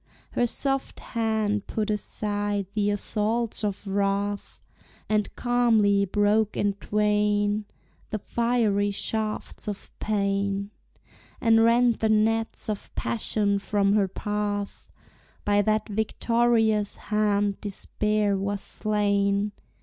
[0.31, 4.65] Her soft hand put aside the assaults of wrath,
[5.07, 7.65] And calmly broke in twain
[8.09, 10.71] The fiery shafts of pain,
[11.39, 14.89] And rent the nets of passion from her path.
[15.45, 19.51] By that victorious hand despair was slain.